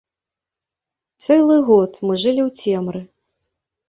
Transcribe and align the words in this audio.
Цэлы 1.25 1.57
год 1.67 1.91
мы 2.07 2.13
жылі 2.21 2.41
ў 2.45 2.49
цемры. 2.63 2.99